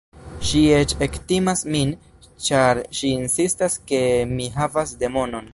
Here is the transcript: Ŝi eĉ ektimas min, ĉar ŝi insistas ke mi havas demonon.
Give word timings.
Ŝi 0.51 0.61
eĉ 0.77 0.95
ektimas 1.07 1.61
min, 1.75 1.93
ĉar 2.47 2.83
ŝi 3.01 3.13
insistas 3.21 3.79
ke 3.93 4.03
mi 4.35 4.53
havas 4.61 5.01
demonon. 5.05 5.49